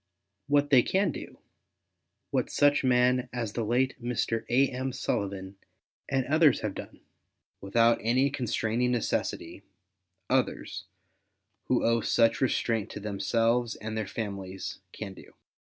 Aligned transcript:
What 0.47 0.71
they 0.71 0.81
can 0.81 1.11
do, 1.11 1.37
what 2.31 2.49
such 2.49 2.83
men 2.83 3.29
as 3.31 3.53
the 3.53 3.63
late 3.63 4.01
Mr. 4.01 4.45
A. 4.49 4.67
M. 4.71 4.91
Sullivan 4.91 5.57
and 6.09 6.25
others 6.25 6.61
have 6.61 6.73
done, 6.73 7.01
without 7.61 7.99
any 8.01 8.31
constraining 8.31 8.91
necessity, 8.91 9.61
others, 10.27 10.85
who 11.65 11.85
owe 11.85 12.01
such 12.01 12.41
restraint 12.41 12.89
to 12.89 12.99
themselves 12.99 13.75
and 13.75 13.95
their 13.95 14.07
families, 14.07 14.79
can 14.91 15.13
do. 15.13 15.35